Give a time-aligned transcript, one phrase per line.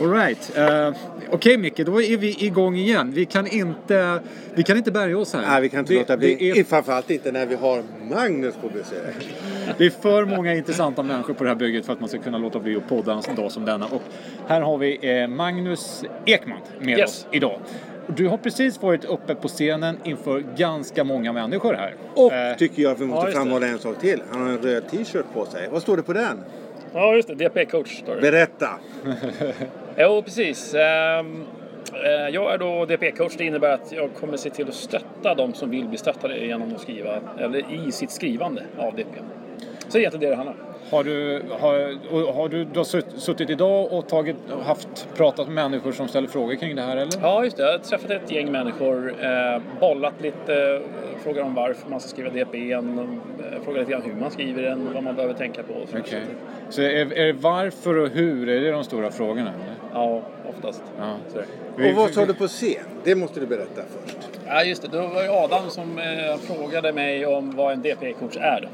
[0.00, 0.52] Alright.
[0.58, 0.96] Uh,
[1.32, 3.12] Okej okay, Micke, då är vi igång igen.
[3.14, 4.20] Vi kan inte,
[4.54, 5.42] vi kan inte bärga oss här.
[5.48, 6.50] Nej, vi kan inte det, låta bli.
[6.50, 6.64] Är...
[6.64, 9.28] Framförallt inte när vi har Magnus på besök.
[9.78, 12.38] det är för många intressanta människor på det här bygget för att man ska kunna
[12.38, 13.86] låta bli att podda en dag som denna.
[13.86, 14.02] Och
[14.46, 17.10] här har vi eh, Magnus Ekman med yes.
[17.10, 17.60] oss idag.
[18.06, 21.94] Du har precis varit uppe på scenen inför ganska många människor här.
[22.14, 24.22] Och eh, tycker jag att vi måste ja, framhålla en sak till.
[24.30, 25.68] Han har en röd t-shirt på sig.
[25.72, 26.44] Vad står det på den?
[26.94, 27.34] Ja, just det.
[27.34, 28.20] DP-coach står det.
[28.20, 28.68] Berätta!
[29.96, 30.74] jo, precis.
[30.74, 31.44] Um,
[32.32, 33.34] jag är då DP-coach.
[33.38, 36.74] Det innebär att jag kommer se till att stötta de som vill bli stöttade genom
[36.74, 39.08] att skriva, eller i sitt skrivande av DP.
[39.78, 40.72] Så det är egentligen det det handlar om.
[40.90, 46.08] Har du, har, har du, har suttit idag och tagit, haft, pratat med människor som
[46.08, 47.12] ställer frågor kring det här eller?
[47.22, 47.62] Ja, just det.
[47.62, 50.80] Jag har träffat ett gäng människor, eh, bollat lite, eh,
[51.22, 54.88] frågar om varför man ska skriva DPN, eh, frågar lite grann hur man skriver den,
[54.94, 55.72] vad man behöver tänka på.
[55.72, 56.00] Okej.
[56.00, 56.20] Okay.
[56.70, 59.50] Så är, är varför och hur, är det de stora frågorna?
[59.50, 59.81] Eller?
[59.92, 60.82] Ja, oftast.
[60.98, 61.16] Ja.
[61.74, 62.84] Och vad sa du på scen?
[63.04, 64.16] Det måste du berätta först.
[64.46, 64.88] Ja, just det.
[64.88, 68.68] Det var ju Adam som eh, frågade mig om vad en DP-coach är.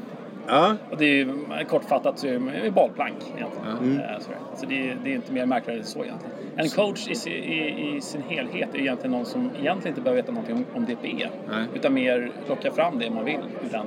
[0.47, 0.75] Ja.
[0.91, 1.33] Och det är ju
[1.69, 3.77] kortfattat så är det bollplank egentligen.
[3.77, 3.99] Mm.
[3.99, 4.19] Eh,
[4.55, 6.35] så det är, det är, inte mer märkligt än så egentligen.
[6.55, 10.31] En coach i, i, i, sin helhet är egentligen någon som egentligen inte behöver veta
[10.31, 11.29] någonting om, om DPE.
[11.49, 11.65] Nej.
[11.75, 13.85] Utan mer locka fram det man vill ur den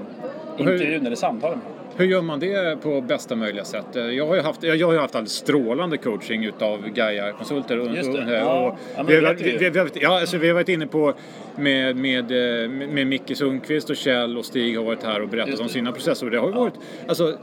[0.59, 3.87] intervjun eller samtalet med hur gör man det på bästa möjliga sätt?
[3.95, 7.77] Jag har ju haft, jag har haft alldeles strålande coaching utav Gaia-konsulter.
[7.77, 11.15] Ja, ja, vi, har, vi, vi, ja, alltså, vi har varit inne på
[11.57, 12.31] med, med,
[12.89, 16.31] med Micke Sundqvist och Kjell och Stig har varit här och berättat om sina processer.
[16.31, 16.75] Det har ju varit,
[17.07, 17.39] alltså,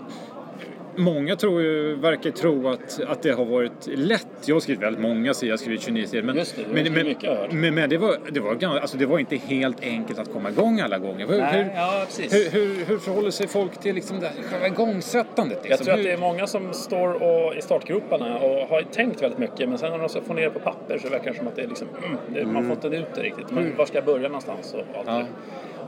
[0.99, 4.27] många tror ju, verkar tro att, att det har varit lätt.
[4.45, 6.23] Jag har skrivit väldigt många sidor, jag har skrivit 29 sidor.
[6.23, 9.19] Men, Just det, det men, men, men, men, det, var, det, var, alltså det var
[9.19, 11.27] inte helt enkelt att komma igång alla gånger.
[11.27, 15.57] Hur, Nej, hur, ja, hur, hur, hur, förhåller sig folk till liksom det själva igångsättandet?
[15.63, 15.69] Liksom?
[15.69, 19.39] Jag tror att det är många som står och, i startgroparna och har tänkt väldigt
[19.39, 21.55] mycket men sen när de får ner det på papper så verkar det som att
[21.55, 23.51] det är liksom, mm, det, man får inte ut det riktigt.
[23.51, 24.73] Men var ska jag börja någonstans?
[24.73, 25.25] Och allt ja.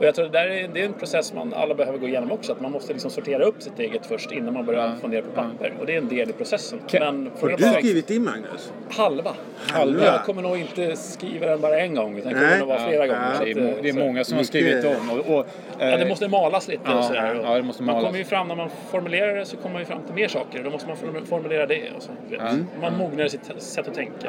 [0.02, 2.32] Och jag tror att det, är, det är en process man alla behöver gå igenom
[2.32, 2.52] också.
[2.52, 5.30] Att man måste liksom sortera upp sitt eget först innan man börjar ner det på
[5.30, 5.74] papper.
[5.80, 6.80] Och det är en del i processen.
[6.84, 7.00] Okay.
[7.00, 7.72] Men har du bara...
[7.72, 8.72] skrivit din Magnus?
[8.90, 9.34] Halva.
[9.56, 10.04] Halva.
[10.04, 12.18] Jag kommer nog inte skriva den bara en gång.
[12.18, 13.14] Utan det kommer nog vara flera ja.
[13.14, 13.34] gånger.
[13.38, 13.44] Ja.
[13.44, 15.10] Det, är, det är många som har skrivit om.
[15.10, 15.46] Och, och,
[15.78, 17.40] ja, det måste malas lite ja, och sådär.
[17.44, 18.02] Ja, det måste malas.
[18.02, 20.28] Man kommer ju fram, när man formulerar det så kommer man ju fram till mer
[20.28, 20.62] saker.
[20.64, 21.82] Då måste man formulera det.
[21.96, 22.66] Och så, mm.
[22.80, 24.28] Man mognar i sitt sätt att tänka.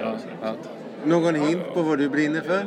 [1.06, 2.66] Någon hint på vad du brinner för?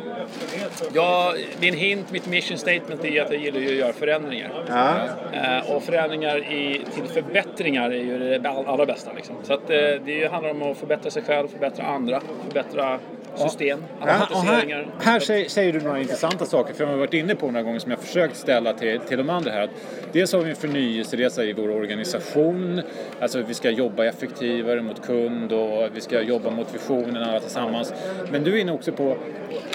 [0.92, 4.64] Ja, min hint, mitt mission statement är att jag gillar att göra förändringar.
[4.68, 4.96] Ja.
[5.32, 9.12] Eh, och förändringar i, till förbättringar är ju det allra bästa.
[9.12, 9.36] Liksom.
[9.42, 12.98] Så att, eh, det handlar om att förbättra sig själv, förbättra andra, förbättra
[13.38, 14.06] system, ja.
[14.06, 17.62] här, här säger, säger, du några intressanta saker, för jag har varit inne på några
[17.62, 19.60] gånger som jag försökt ställa till, till de andra här.
[19.60, 19.70] Att
[20.12, 22.82] dels har vi en förnyelseresa i vår organisation,
[23.20, 27.92] alltså vi ska jobba effektivare mot kund och vi ska jobba mot visionen alla tillsammans.
[28.30, 29.16] Men du är inne också på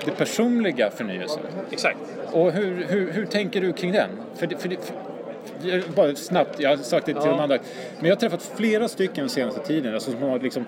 [0.06, 1.42] det personliga förnyelsen.
[1.72, 1.98] Exakt.
[2.32, 4.10] Och hur, hur, hur tänker du kring den?
[4.36, 4.94] För, för, för,
[5.96, 7.32] bara snabbt, jag har sagt det till ja.
[7.32, 7.58] de andra,
[8.00, 10.66] men jag har träffat flera stycken den senaste tiden alltså, som har liksom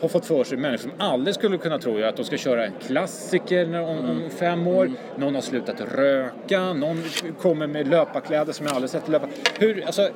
[0.00, 2.72] har fått för sig, människor som aldrig skulle kunna tro att de ska köra en
[2.86, 4.30] klassiker om, om mm.
[4.30, 4.84] fem år.
[4.84, 4.96] Mm.
[5.16, 7.02] Någon har slutat röka, någon
[7.40, 9.26] kommer med löparkläder som jag aldrig sett löpa.
[9.58, 10.08] Hur, alltså,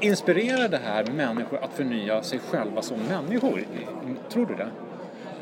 [0.00, 3.64] inspirerar det här människor att förnya sig själva som människor?
[4.28, 4.68] Tror du det?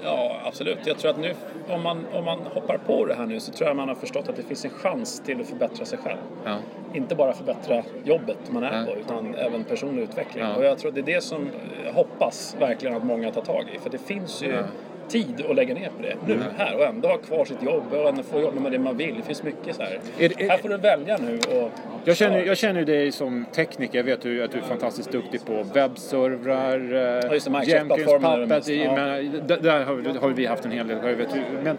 [0.05, 0.79] Ja, absolut.
[0.85, 1.35] Jag tror att nu,
[1.69, 4.29] om man, om man hoppar på det här nu så tror jag man har förstått
[4.29, 6.19] att det finns en chans till att förbättra sig själv.
[6.45, 6.59] Ja.
[6.95, 8.87] Inte bara förbättra jobbet man är ja.
[8.87, 10.45] på utan även personlig utveckling.
[10.45, 10.57] Ja.
[10.57, 11.49] Och jag tror att det är det som
[11.85, 13.79] jag hoppas verkligen att många tar tag i.
[13.79, 14.65] För det finns ju
[15.09, 16.47] tid att lägga ner på det nu, mm.
[16.57, 19.15] här och ändå ha kvar sitt jobb och ändå få jobba med det man vill.
[19.17, 20.01] Det finns mycket så här.
[20.19, 21.71] Är, är, här får du välja nu och
[22.05, 23.99] jag känner, jag känner dig som tekniker.
[23.99, 26.79] Jag vet att du, att du är fantastiskt duktig på webbservrar,
[27.23, 28.69] ja, just det, Jenkins, Puppet.
[28.69, 29.57] Ja.
[29.57, 30.99] där, har, vi, har vi haft en hel del.
[31.03, 31.29] Jag vet,
[31.63, 31.77] men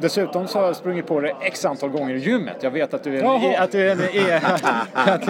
[0.00, 2.56] Dessutom så har jag sprungit på det x antal gånger i gymmet.
[2.60, 4.36] Jag vet att du är, att du är, är,
[4.94, 5.28] att,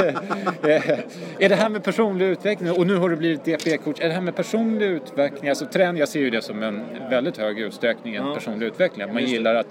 [1.38, 4.00] är det här med personlig utveckling och nu har du blivit DP-coach.
[4.00, 7.36] Är det här med personlig utveckling, alltså träning, jag ser ju det som en väldigt
[7.36, 9.12] hög utsträckning en personlig utveckling.
[9.12, 9.66] Man gillar att,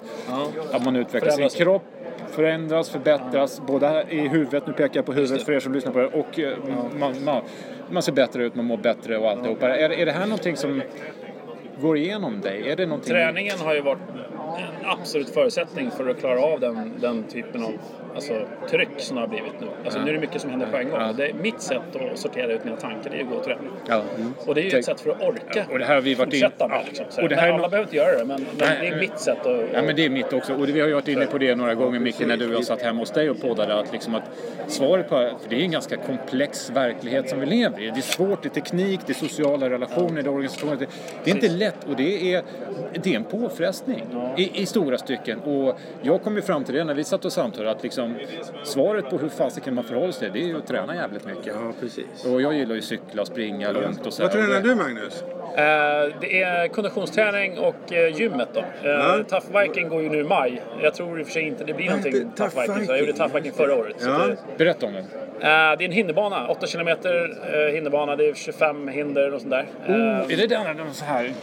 [0.72, 1.84] att man utvecklar sin kropp
[2.34, 6.00] förändras, förbättras, både i huvudet, nu pekar jag på huvudet för er som lyssnar på
[6.00, 6.57] det, och eh,
[7.00, 7.42] man, man,
[7.89, 9.78] man ser bättre ut, man mår bättre och alltihopa.
[9.78, 10.81] Är, är det här någonting som
[11.81, 12.69] går igenom dig?
[12.69, 13.13] Är det någonting...
[13.13, 14.00] Träningen har ju varit
[14.58, 17.72] en absolut förutsättning för att klara av den, den typen av
[18.16, 18.34] alltså,
[18.70, 19.68] tryck som det har blivit nu.
[19.86, 21.00] Alltså, Nu är det mycket som händer på en gång.
[21.00, 21.14] Ja.
[21.14, 23.62] Det är mitt sätt att sortera ut mina tankar det är att gå och träna.
[23.88, 24.02] Ja.
[24.18, 24.34] Mm.
[24.46, 26.34] Och det är ju ett sätt för att orka och det här har vi varit
[26.34, 26.72] fortsätta in...
[26.72, 26.86] med.
[26.88, 29.20] Liksom, och det här men alla behöver inte göra det, men, men det är mitt
[29.20, 29.62] sätt att...
[29.74, 30.54] Ja, men det är mitt också.
[30.54, 32.64] Och vi har ju varit inne på det några gånger Micke, när du och jag
[32.64, 33.80] satt hemma hos dig och poddade.
[33.80, 34.24] Att, liksom att
[34.68, 35.16] svaret på...
[35.16, 37.86] För det är en ganska komplex verklighet som vi lever i.
[37.86, 40.88] Det är svårt, det är teknik, det är sociala relationer, det är organisationer.
[41.24, 42.44] Det är inte lätt och det är,
[43.04, 44.04] det är en påfrestning
[44.44, 45.40] i, i stora stycken.
[45.40, 48.16] Och jag kom ju fram till det när vi satt och samtalade att liksom,
[48.63, 51.45] svaret på hur fasiken man förhåller sig det är ju att träna jävligt mycket.
[51.45, 52.25] Ja, precis.
[52.25, 54.24] Och jag gillar ju cykla och springa långt och så.
[54.24, 55.24] Vad tränar du Magnus?
[55.54, 58.60] Uh, det är konditionsträning och uh, gymmet då.
[58.60, 59.24] Uh, ja.
[59.30, 60.62] Tough Viking går ju nu i maj.
[60.81, 62.74] Jag tror i och för sig inte det blir någonting Tough, tough Viking.
[62.74, 62.86] Viking.
[62.88, 63.96] Så jag gjorde Tough Viking förra året.
[64.00, 64.28] Ja.
[64.28, 64.38] Det...
[64.57, 65.06] Berätta om den.
[65.39, 68.16] det är en hinderbana, 8 kilometer hinderbana.
[68.16, 69.66] Det är 25 hinder och sånt där.
[69.88, 71.34] Oh, är det den så här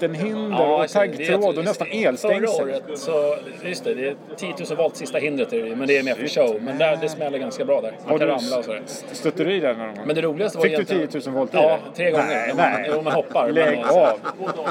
[0.00, 2.46] vattenhinder ja, och taggtråd och nästan elstängsel?
[2.46, 6.02] Förra året så, just det, det är 10 000 volt sista hindret men det är
[6.02, 6.62] mer för show.
[6.62, 7.92] Men där, det smäller ganska bra där.
[8.06, 8.82] Man kan ramla och sådär.
[9.12, 9.76] Stötte du i den
[10.06, 12.26] Men det roligaste var Fick du 10 000 volt i Ja, tre gånger.
[12.26, 12.92] Nej, nej.
[12.92, 13.50] Om man hoppar.
[13.50, 14.20] Lägg av!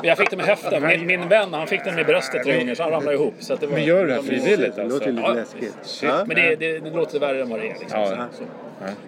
[0.04, 0.84] Jag fick den med höften.
[0.84, 3.34] Min, min vän han fick den med bröstet tre gånger så han ramlade ihop.
[3.40, 5.00] Så det var, men gör du det här frivilligt alltså?
[5.00, 6.04] Det låter lite läskigt.
[6.26, 7.80] Men det, det, det låter värre än vad det är.
[7.80, 8.00] Liksom.
[8.00, 8.28] Ja.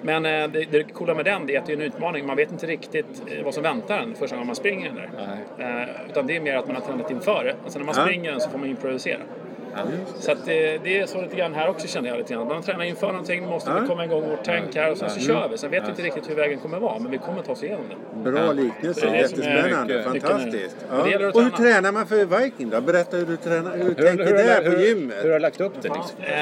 [0.01, 2.25] Men eh, det, det coola med den är att det är en utmaning.
[2.25, 5.09] Man vet inte riktigt eh, vad som väntar en första gången man springer den där.
[5.59, 7.55] Eh, utan det är mer att man har tränat inför det.
[7.63, 9.19] Alltså när man springer den så får man improvisera.
[10.19, 12.47] Så att det, det, är så lite grann här också känner jag lite grann.
[12.47, 13.87] Man tränar inför någonting, måste mm.
[13.87, 15.27] komma igång vårt tänk här och sen så mm.
[15.27, 15.57] kör vi.
[15.57, 17.85] Sen vet vi inte riktigt hur vägen kommer vara, men vi kommer ta oss igenom
[17.89, 18.31] det.
[18.31, 20.75] Bra liknelse, jättespännande, fantastiskt.
[20.89, 20.97] Ja.
[21.33, 22.81] Och hur tränar man för Viking då?
[22.81, 25.17] Berätta hur du tränar, hur du hur, tänker hur, där hur, på gymmet.
[25.21, 26.17] Hur har du lagt upp det liksom?
[26.19, 26.35] Eh,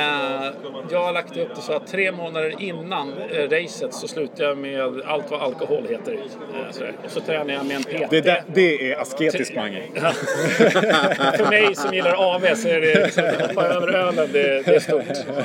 [0.92, 4.58] jag har lagt upp det så att tre månader innan eh, racet så slutar jag
[4.58, 6.14] med allt vad alkohol heter.
[6.14, 8.10] Eh, och så tränar jag med en PT.
[8.10, 9.84] Det, där, det är asketisk Mange.
[11.38, 14.80] för mig som gillar AV så är det liksom, hoppa över ölen, det, det är
[14.80, 15.36] stort.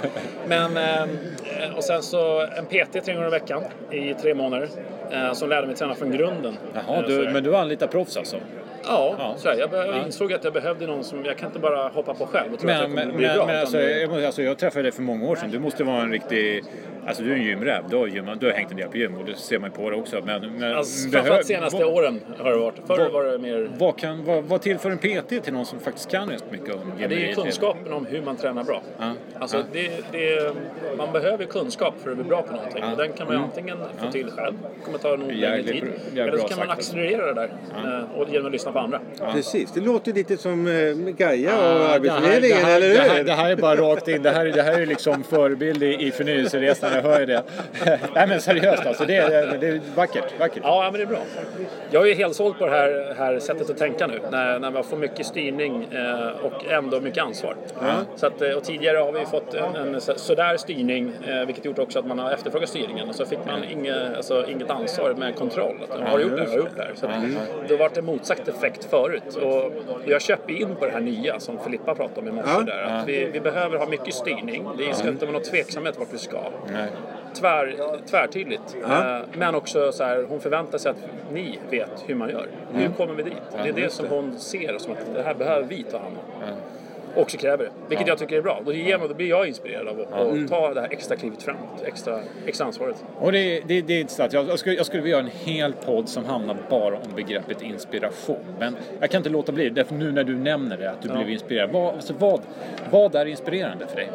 [0.47, 4.69] Men, eh, och sen så en PT tre gånger i veckan i tre månader.
[5.11, 6.57] Eh, som lärde mig träna från grunden.
[6.75, 8.37] Jaha, du, men du anlitar proffs alltså?
[8.87, 9.35] Ja, ja.
[9.37, 11.25] Så jag, jag insåg att jag behövde någon som...
[11.25, 13.27] Jag kan inte bara hoppa på själv och tro men, att jag kommer men, bli
[13.27, 13.47] bra.
[13.47, 15.51] Men alltså, jag, alltså, jag träffade dig för många år sedan.
[15.51, 16.65] Du måste vara en riktig...
[17.07, 17.85] Alltså du är en gymräv.
[17.91, 19.91] Du har, gym, du har hängt en del på gym och det ser man på
[19.91, 20.23] dig också.
[20.25, 22.75] Men, men alltså, de senaste vad, åren har det varit.
[22.87, 23.71] Förr var det mer...
[23.79, 26.81] Vad, kan, vad, vad tillför en PT till någon som faktiskt kan rätt mycket om
[26.81, 26.93] gym?
[26.99, 28.83] Ja, det är ju kunskapen om hur man tränar bra.
[28.99, 29.13] Ja.
[29.39, 29.63] Alltså, ja.
[29.73, 30.55] Det, det,
[30.97, 32.83] man behöver kunskap för att bli bra på någonting.
[32.83, 32.93] Ja.
[32.93, 33.49] Och den kan man mm.
[33.49, 35.85] antingen få till själv, det kommer ta nog längre tid.
[36.17, 39.01] Eller så kan man accelerera det där eh, och genom att lyssna på andra.
[39.33, 42.95] Precis, det låter lite som eh, Gaia och Arbetsförmedlingen, eller hur?
[42.95, 44.23] Det här, det här är bara rakt in.
[44.23, 47.43] Det här, det här är liksom förebild i, i förnyelseresan, jag hör ju det.
[48.15, 50.63] Nej men seriöst alltså, det är, det är vackert, vackert.
[50.63, 51.23] Ja, men det är bra.
[51.91, 54.71] Jag är ju helt såld på det här, här sättet att tänka nu, när, när
[54.71, 57.57] man får mycket styrning eh, och ändå mycket ansvar.
[57.81, 57.95] Mm.
[58.17, 61.79] Så att, eh, och tidigare har vi fått en, en sådär styrning, eh, vilket gjort
[61.79, 63.09] också att man har efterfrågat styrningen.
[63.09, 65.77] Och så fick man inget, alltså, inget ansvar med kontroll.
[65.91, 66.43] Att, har du gjort det?
[66.43, 66.91] Har du gjort det?
[66.95, 67.13] Så att,
[67.69, 69.37] det har varit en motsatt effekt förut.
[69.37, 69.73] Och
[70.07, 72.51] jag köper in på det här nya som Filippa pratade om i morse.
[72.51, 72.61] Ja.
[72.61, 74.69] Där, att vi, vi behöver ha mycket styrning.
[74.79, 76.41] Det ska inte vara någon tveksamhet vart vi ska.
[76.73, 76.89] Nej.
[77.35, 77.77] Tvär,
[78.11, 78.77] tvärtydligt.
[78.83, 79.19] Ja.
[79.19, 82.47] Eh, men också så här, hon förväntar sig att ni vet hur man gör.
[82.73, 83.33] Hur kommer vi dit?
[83.63, 86.55] Det är det som hon ser som att det här behöver vi ta hand om
[87.17, 87.71] också kräver det.
[87.89, 88.11] Vilket ja.
[88.11, 88.63] jag tycker är bra.
[88.65, 90.49] Och genom då blir jag inspirerad av att mm.
[90.49, 93.05] ta det här extra klivet framåt, extra, extra ansvaret.
[93.19, 94.33] Och det, det, det är intressant.
[94.33, 97.63] Jag, jag, skulle, jag skulle vilja göra en hel podd som handlar bara om begreppet
[97.63, 98.45] inspiration.
[98.59, 101.15] Men jag kan inte låta bli, därför nu när du nämner det, att du ja.
[101.15, 101.71] blev inspirerad.
[101.71, 102.41] Vad, alltså vad,
[102.91, 104.09] vad är inspirerande för dig?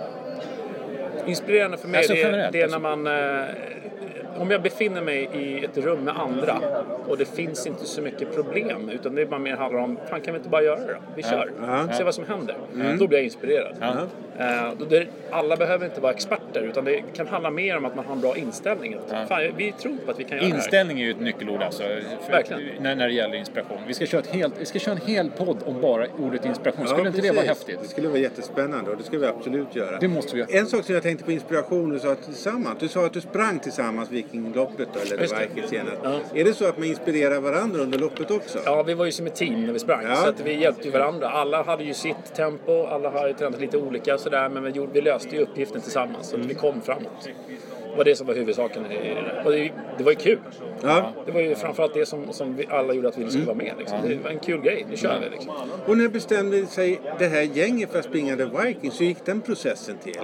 [1.26, 3.46] Inspirerande för mig, alltså, det, det är när man eh,
[4.40, 6.62] om jag befinner mig i ett rum med andra
[7.08, 10.34] och det finns inte så mycket problem utan det bara mer handlar om, fan kan
[10.34, 11.00] vi inte bara göra det då?
[11.16, 11.94] Vi kör, ja.
[11.94, 12.56] se vad som händer.
[12.76, 12.98] Mm.
[12.98, 13.76] Då blir jag inspirerad.
[13.80, 14.08] Ja.
[14.40, 18.14] Uh, alla behöver inte vara experter utan det kan handla mer om att man har
[18.14, 18.98] en bra inställning.
[19.10, 19.26] ja.
[19.26, 21.10] fan, vi tror på att vi kan göra Inställning det här.
[21.10, 21.84] är ju ett nyckelord alltså.
[22.30, 22.84] Verkligen.
[22.84, 23.78] När, när det gäller inspiration.
[23.88, 26.88] Vi ska, köra ett helt, vi ska köra en hel podd om bara ordet inspiration.
[26.88, 27.32] Skulle inte precis.
[27.32, 27.80] det vara häftigt?
[27.82, 30.00] Det skulle vara jättespännande och det ska vi absolut göra.
[30.00, 30.60] Det måste vi göra.
[30.60, 32.80] En sak som jag tänkte på inspiration, du sa tillsammans.
[32.80, 35.90] Du sa att du sprang tillsammans Vikingloppet då, eller det var.
[36.04, 36.20] Ja.
[36.34, 38.60] Är det så att man inspirerar varandra under loppet också?
[38.66, 40.04] Ja, vi var ju som ett team när vi sprang.
[40.04, 40.16] Ja.
[40.16, 41.30] Så att vi hjälpte ju varandra.
[41.30, 44.50] Alla hade ju sitt tempo, alla hade tränat lite olika sådär.
[44.50, 47.30] Men vi, gjorde, vi löste ju uppgiften tillsammans så att vi kom framåt.
[47.92, 48.86] Det var det som var huvudsaken.
[49.46, 50.40] Och det, det var ju kul.
[50.84, 51.14] Ja.
[51.26, 53.74] Det var ju framförallt det som, som vi alla gjorde att vi skulle vara med.
[53.78, 53.98] Liksom.
[54.08, 54.86] Det var en kul grej.
[54.90, 55.52] Nu kör vi liksom.
[55.86, 59.02] Och när bestämde sig det här gänget för att springa The Vikings?
[59.02, 60.20] Hur gick den processen till?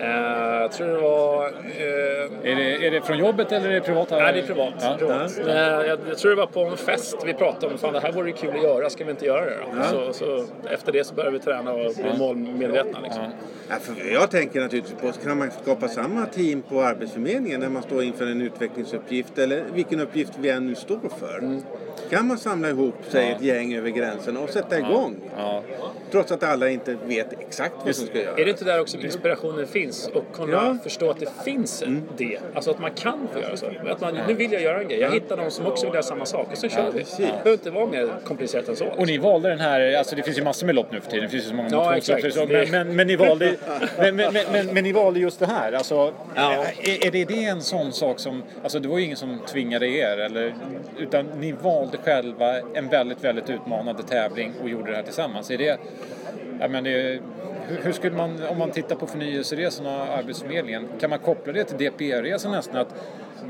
[0.00, 1.46] Eh, jag tror det var...
[1.46, 4.18] Eh, är, det, är det från jobbet eller är det privata?
[4.18, 4.74] Nej, det är privat.
[4.80, 4.96] Ja.
[4.98, 5.32] privat.
[5.38, 5.52] Ja.
[5.52, 8.12] Eh, jag, jag, tror det var på en fest vi pratade om, fan det här
[8.12, 9.78] vore kul att göra, ska vi inte göra det då?
[9.78, 9.84] Ja.
[9.84, 13.00] Så, så, efter det så började vi träna och bli målmedvetna.
[13.00, 13.24] Liksom.
[13.68, 13.74] Ja.
[13.80, 18.02] för jag tänker naturligtvis på, kan man skapa samma team på Arbetsförmedlingen när man står
[18.02, 21.38] inför en utvecklingsuppgift eller vilken uppgift vi än nu står för?
[21.38, 21.62] Mm.
[22.10, 25.16] Kan man samla ihop sig ett gäng över gränsen och sätta igång?
[26.10, 28.38] Trots att alla inte vet exakt vad som ska göras.
[28.38, 30.08] Är det inte där också inspirationen finns?
[30.14, 30.76] Och kunna ja.
[30.82, 32.02] förstå att det finns mm.
[32.16, 32.38] det.
[32.54, 33.66] Alltså att man kan få göra så.
[33.90, 35.00] Att man, nu vill jag göra en grej.
[35.00, 36.48] Jag hittar någon som också vill göra samma sak.
[36.52, 36.98] Och så kör vi.
[36.98, 38.86] Det behöver inte vara mer komplicerat än så.
[38.86, 41.24] Och ni valde den här, alltså det finns ju massor med lopp nu för tiden.
[41.24, 42.48] Det finns ju så många ja, motionslopp.
[42.48, 43.56] Men, men, men, ni valde,
[43.98, 45.72] men, men, men, men, ni valde just det här.
[45.72, 46.64] Alltså, ja.
[46.82, 49.88] är, är det, det en sån sak som, alltså det var ju ingen som tvingade
[49.88, 50.18] er.
[50.18, 50.54] Eller,
[50.98, 55.50] utan ni valde själva en väldigt, väldigt utmanande tävling och gjorde det här tillsammans.
[55.50, 55.78] Är det,
[56.60, 57.20] Ja, men det,
[57.82, 61.76] hur skulle man, om man tittar på förnyelseresorna och Arbetsförmedlingen, kan man koppla det till
[61.76, 62.76] DPR-resan nästan?
[62.76, 62.94] Att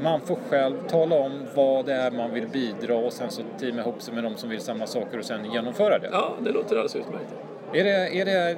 [0.02, 3.80] man får själv tala om vad det är man vill bidra och sen så teama
[3.80, 6.08] ihop sig med de som vill samma saker och sen genomföra det?
[6.12, 7.34] Ja, det låter alldeles utmärkt.
[7.72, 8.56] Är det, är det...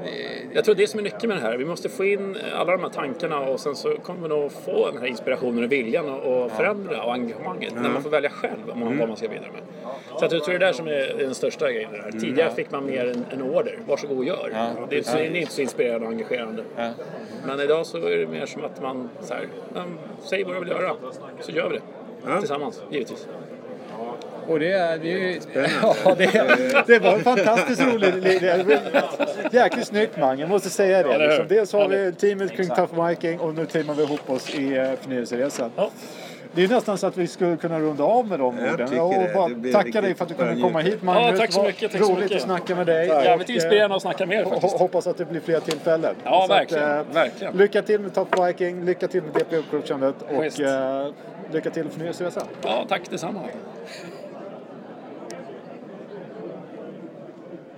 [0.53, 1.57] Jag tror det är som är nyckeln med det här.
[1.57, 4.91] Vi måste få in alla de här tankarna och sen så kommer vi nog få
[4.91, 7.83] den här inspirationen och viljan och förändra och engagemanget mm.
[7.83, 8.99] när man får välja själv om man, mm.
[8.99, 9.62] vad man ska vidare med.
[10.19, 12.09] Så jag tror det är det som är den största grejen det här.
[12.09, 12.21] Mm.
[12.21, 13.79] Tidigare fick man mer en, en order.
[13.87, 14.50] Varsågod och gör.
[14.53, 14.87] Ja.
[14.91, 16.62] Det, är, det är inte så inspirerande och engagerande.
[16.77, 16.91] Ja.
[17.47, 19.49] Men idag så är det mer som att man, så här,
[20.23, 20.97] säg vad du vill göra
[21.41, 21.83] så gör vi det.
[22.27, 22.38] Ja.
[22.38, 23.29] Tillsammans, givetvis.
[24.49, 25.40] Och det är ju...
[26.05, 28.43] Ja, det, det var en fantastiskt rolig...
[29.52, 31.19] Jäkligt snyggt Mange, jag måste säga det.
[31.19, 31.49] Liksom.
[31.49, 34.90] Dels har vi teamet kring Tough Viking och nu teamar vi ihop oss i eh,
[35.00, 35.71] förnyelseresan.
[36.55, 39.00] Det är nästan så att vi skulle kunna runda av med de orden.
[39.00, 41.31] Och bara tacka dig för att du kunde komma hit Magnus.
[41.31, 41.93] Ja, tack så mycket.
[41.93, 42.37] Tack roligt så mycket.
[42.37, 43.09] att snacka med dig.
[43.09, 44.78] Jävligt inspirerande att snacka med er faktiskt.
[44.78, 46.14] Hoppas att det blir fler tillfällen.
[46.25, 46.90] Ja, verkligen.
[46.90, 47.57] Att, äh, verkligen.
[47.57, 51.12] Lycka till med Top Viking, lycka till med DPO-coachandet och äh,
[51.52, 52.47] lycka till med förnyelseresan.
[52.62, 53.40] Ja, tack detsamma.